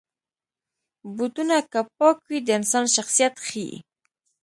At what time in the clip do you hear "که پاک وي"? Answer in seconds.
1.71-2.39